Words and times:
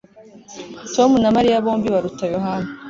Tom 0.93 1.11
na 1.23 1.29
Mariya 1.35 1.63
bombi 1.65 1.87
baruta 1.95 2.23
Yohana 2.35 2.69